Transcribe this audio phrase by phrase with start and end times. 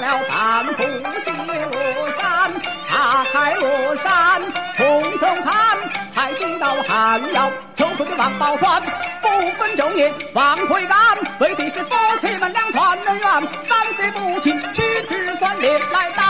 [0.00, 0.82] 了半壶
[1.20, 2.52] 心罗山，
[2.90, 4.42] 大海罗山
[4.76, 5.78] 从中看，
[6.14, 8.82] 才听到喊了求出的王宝钏，
[9.22, 9.28] 不
[9.58, 10.98] 分昼夜往回赶，
[11.38, 16.23] 为的是夫妻们两团圆，三岁母亲屈指算命来到。